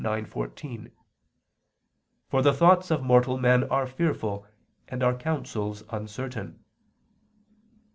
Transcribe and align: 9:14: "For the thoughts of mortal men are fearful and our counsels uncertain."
9:14: 0.01 0.89
"For 2.27 2.41
the 2.41 2.53
thoughts 2.55 2.89
of 2.89 3.03
mortal 3.03 3.37
men 3.37 3.65
are 3.65 3.85
fearful 3.85 4.47
and 4.87 5.03
our 5.03 5.13
counsels 5.15 5.83
uncertain." 5.91 6.57